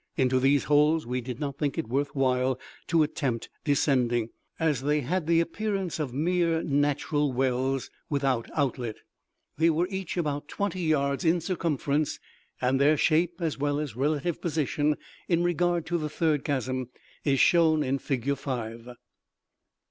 [0.17, 5.01] Into these holes we did not think it worth while to attempt descending, as they
[5.01, 8.95] had the appearance of mere natural wells, without outlet.
[9.59, 12.17] They were each about twenty yards in circumference,
[12.59, 14.95] and their shape, as well as relative position
[15.29, 16.89] in regard to the third chasm,
[17.23, 18.95] is shown in figure 5.